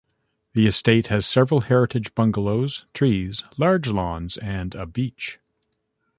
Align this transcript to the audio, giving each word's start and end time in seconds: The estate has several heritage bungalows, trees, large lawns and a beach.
The 0.53 0.65
estate 0.65 1.07
has 1.13 1.27
several 1.27 1.61
heritage 1.61 2.15
bungalows, 2.15 2.87
trees, 2.91 3.43
large 3.55 3.87
lawns 3.87 4.35
and 4.39 4.73
a 4.73 4.87
beach. 4.87 5.37